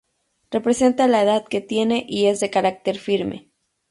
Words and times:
Representa 0.49 1.07
la 1.07 1.21
edad 1.21 1.45
que 1.45 1.61
tiene 1.61 2.07
y 2.09 2.25
es 2.25 2.39
de 2.39 2.49
carácter 2.49 2.97
firme. 2.97 3.51